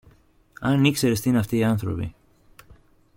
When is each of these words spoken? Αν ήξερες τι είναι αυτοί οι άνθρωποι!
Αν 0.59 0.83
ήξερες 0.83 1.19
τι 1.21 1.29
είναι 1.29 1.37
αυτοί 1.37 1.57
οι 1.57 1.63
άνθρωποι! 1.63 2.15